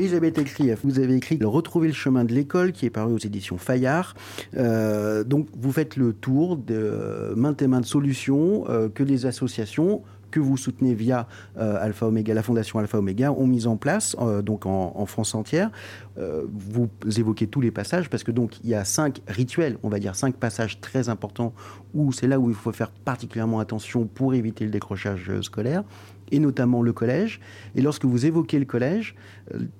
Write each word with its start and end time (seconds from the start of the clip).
Elisabeth 0.00 0.38
Elkrief, 0.38 0.78
vous 0.82 0.98
avez 0.98 1.14
écrit 1.14 1.38
Retrouver 1.42 1.88
le 1.88 1.94
chemin 1.94 2.24
de 2.24 2.32
l'école 2.32 2.72
qui 2.72 2.86
est 2.86 2.90
paru 2.90 3.12
aux 3.12 3.18
éditions 3.18 3.58
Fayard. 3.58 4.14
Euh, 4.56 5.24
donc 5.24 5.46
vous 5.54 5.72
faites 5.72 5.96
le 5.96 6.14
tour 6.14 6.56
de 6.56 7.34
maintes 7.36 7.60
et 7.60 7.66
maintes 7.66 7.84
solutions 7.84 8.64
euh, 8.70 8.88
que 8.88 9.02
les 9.02 9.26
associations 9.26 10.00
que 10.30 10.40
vous 10.40 10.56
soutenez 10.56 10.94
via 10.94 11.26
euh, 11.58 11.76
Alpha 11.80 12.06
Omega, 12.06 12.34
la 12.34 12.42
fondation 12.42 12.78
Alpha 12.78 12.98
Omega, 12.98 13.32
ont 13.32 13.46
mis 13.46 13.66
en 13.66 13.76
place 13.76 14.16
euh, 14.20 14.42
donc 14.42 14.66
en, 14.66 15.06
France 15.06 15.34
entière. 15.34 15.70
Euh, 16.18 16.44
vous 16.52 16.88
évoquez 17.18 17.46
tous 17.46 17.60
les 17.60 17.70
passages 17.70 18.08
parce 18.08 18.22
que 18.22 18.30
donc 18.30 18.60
il 18.62 18.70
y 18.70 18.74
a 18.74 18.84
cinq 18.84 19.20
rituels, 19.26 19.78
on 19.82 19.88
va 19.88 19.98
dire 19.98 20.14
cinq 20.14 20.36
passages 20.36 20.80
très 20.80 21.08
importants 21.08 21.52
où 21.94 22.12
c'est 22.12 22.26
là 22.26 22.38
où 22.38 22.50
il 22.50 22.54
faut 22.54 22.72
faire 22.72 22.90
particulièrement 22.90 23.60
attention 23.60 24.06
pour 24.06 24.34
éviter 24.34 24.64
le 24.64 24.70
décrochage 24.70 25.40
scolaire 25.40 25.84
et 26.30 26.38
notamment 26.38 26.82
le 26.82 26.92
collège. 26.92 27.40
Et 27.74 27.82
lorsque 27.82 28.04
vous 28.04 28.26
évoquez 28.26 28.58
le 28.58 28.64
collège, 28.64 29.16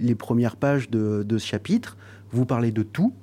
les 0.00 0.14
premières 0.14 0.56
pages 0.56 0.90
de, 0.90 1.22
de 1.22 1.38
ce 1.38 1.46
chapitre, 1.46 1.96
vous 2.32 2.46
parlez 2.46 2.72
de 2.72 2.82
tout, 2.82 3.14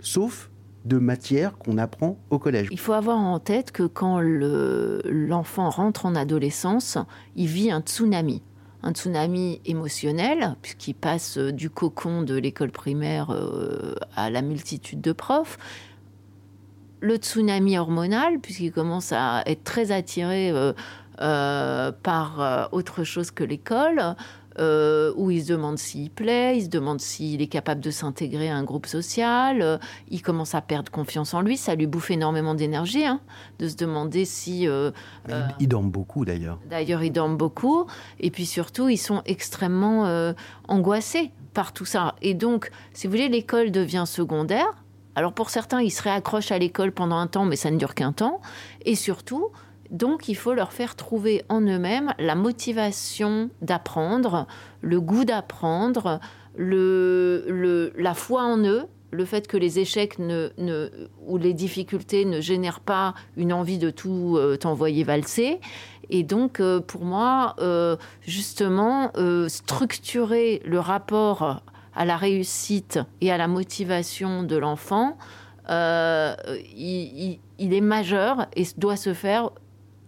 sauf 0.00 0.50
de 0.86 0.98
matière 0.98 1.58
qu'on 1.58 1.78
apprend 1.78 2.18
au 2.30 2.38
collège. 2.38 2.68
Il 2.70 2.78
faut 2.78 2.92
avoir 2.92 3.18
en 3.18 3.38
tête 3.38 3.72
que 3.72 3.82
quand 3.82 4.20
l'enfant 4.20 5.70
rentre 5.70 6.06
en 6.06 6.14
adolescence, 6.14 6.98
il 7.34 7.46
vit 7.46 7.70
un 7.70 7.80
tsunami 7.80 8.42
un 8.86 8.92
tsunami 8.92 9.60
émotionnel, 9.64 10.54
puisqu'il 10.62 10.94
passe 10.94 11.38
du 11.38 11.70
cocon 11.70 12.22
de 12.22 12.36
l'école 12.36 12.70
primaire 12.70 13.30
euh, 13.30 13.96
à 14.14 14.30
la 14.30 14.42
multitude 14.42 15.00
de 15.00 15.12
profs. 15.12 15.58
Le 17.00 17.16
tsunami 17.16 17.76
hormonal, 17.78 18.38
puisqu'il 18.38 18.72
commence 18.72 19.12
à 19.12 19.42
être 19.46 19.64
très 19.64 19.90
attiré 19.90 20.50
euh, 20.50 20.54
euh, 20.66 20.72
par 21.18 22.68
autre 22.72 23.04
chose 23.04 23.30
que 23.30 23.44
l'école. 23.44 24.16
Euh, 24.58 25.12
où 25.16 25.30
il 25.30 25.42
se 25.44 25.52
demande 25.52 25.78
s'il 25.78 26.10
plaît, 26.10 26.56
il 26.56 26.64
se 26.64 26.68
demande 26.70 26.98
s'il 26.98 27.42
est 27.42 27.46
capable 27.46 27.82
de 27.82 27.90
s'intégrer 27.90 28.48
à 28.48 28.56
un 28.56 28.64
groupe 28.64 28.86
social, 28.86 29.60
euh, 29.60 29.76
il 30.08 30.22
commence 30.22 30.54
à 30.54 30.62
perdre 30.62 30.90
confiance 30.90 31.34
en 31.34 31.42
lui, 31.42 31.58
ça 31.58 31.74
lui 31.74 31.86
bouffe 31.86 32.10
énormément 32.10 32.54
d'énergie, 32.54 33.04
hein, 33.04 33.20
de 33.58 33.68
se 33.68 33.76
demander 33.76 34.24
si... 34.24 34.66
Euh, 34.66 34.92
il 35.60 35.68
dorment 35.68 35.90
beaucoup 35.90 36.24
d'ailleurs. 36.24 36.58
D'ailleurs, 36.70 37.02
ils 37.02 37.10
dorment 37.10 37.36
beaucoup, 37.36 37.84
et 38.18 38.30
puis 38.30 38.46
surtout, 38.46 38.88
ils 38.88 38.96
sont 38.96 39.20
extrêmement 39.26 40.32
angoissés 40.68 41.32
par 41.52 41.72
tout 41.72 41.84
ça. 41.84 42.14
Et 42.22 42.32
donc, 42.32 42.70
si 42.94 43.06
vous 43.06 43.10
voulez, 43.10 43.28
l'école 43.28 43.70
devient 43.70 44.04
secondaire. 44.06 44.84
Alors 45.16 45.32
pour 45.32 45.50
certains, 45.50 45.82
ils 45.82 45.90
se 45.90 46.02
réaccrochent 46.02 46.52
à 46.52 46.58
l'école 46.58 46.92
pendant 46.92 47.16
un 47.16 47.26
temps, 47.26 47.44
mais 47.44 47.56
ça 47.56 47.70
ne 47.70 47.76
dure 47.76 47.94
qu'un 47.94 48.12
temps. 48.12 48.40
Et 48.84 48.94
surtout, 48.94 49.50
donc, 49.90 50.28
il 50.28 50.34
faut 50.34 50.54
leur 50.54 50.72
faire 50.72 50.96
trouver 50.96 51.44
en 51.48 51.60
eux-mêmes 51.60 52.12
la 52.18 52.34
motivation 52.34 53.50
d'apprendre, 53.62 54.46
le 54.80 55.00
goût 55.00 55.24
d'apprendre, 55.24 56.20
le, 56.56 57.92
la 57.96 58.14
foi 58.14 58.42
en 58.42 58.58
eux, 58.58 58.86
le 59.10 59.24
fait 59.24 59.46
que 59.46 59.56
les 59.56 59.78
échecs 59.78 60.18
ne, 60.18 60.50
ou 61.26 61.38
les 61.38 61.54
difficultés 61.54 62.24
ne 62.24 62.40
génèrent 62.40 62.80
pas 62.80 63.14
une 63.36 63.52
envie 63.52 63.78
de 63.78 63.90
tout 63.90 64.36
euh, 64.36 64.56
t'envoyer 64.56 65.04
valser. 65.04 65.60
Et 66.10 66.22
donc, 66.22 66.60
euh, 66.60 66.80
pour 66.80 67.04
moi, 67.04 67.54
euh, 67.58 67.96
justement, 68.22 69.12
structurer 69.48 70.62
le 70.64 70.78
rapport 70.78 71.62
à 71.94 72.04
la 72.04 72.16
réussite 72.16 72.98
et 73.20 73.32
à 73.32 73.38
la 73.38 73.48
motivation 73.48 74.42
de 74.42 74.56
l'enfant, 74.56 75.16
il, 75.68 77.38
est 77.58 77.80
majeur 77.80 78.46
et 78.54 78.64
doit 78.76 78.96
se 78.96 79.14
faire 79.14 79.50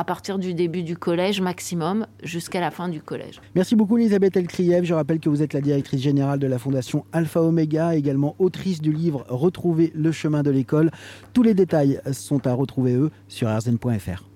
à 0.00 0.04
partir 0.04 0.38
du 0.38 0.54
début 0.54 0.82
du 0.82 0.96
collège 0.96 1.42
maximum 1.42 2.06
jusqu'à 2.22 2.58
la 2.58 2.70
fin 2.70 2.88
du 2.88 3.02
collège. 3.02 3.42
Merci 3.54 3.76
beaucoup 3.76 3.98
Elisabeth 3.98 4.34
Elkriev. 4.34 4.82
Je 4.82 4.94
rappelle 4.94 5.20
que 5.20 5.28
vous 5.28 5.42
êtes 5.42 5.52
la 5.52 5.60
directrice 5.60 6.00
générale 6.00 6.38
de 6.38 6.46
la 6.46 6.58
Fondation 6.58 7.04
Alpha 7.12 7.42
Omega, 7.42 7.94
également 7.94 8.34
autrice 8.38 8.80
du 8.80 8.94
livre 8.94 9.26
Retrouver 9.28 9.92
le 9.94 10.10
chemin 10.10 10.42
de 10.42 10.50
l'école. 10.50 10.90
Tous 11.34 11.42
les 11.42 11.52
détails 11.52 12.00
sont 12.12 12.46
à 12.46 12.54
retrouver 12.54 12.94
eux 12.94 13.10
sur 13.28 13.48
rzn.fr. 13.48 14.29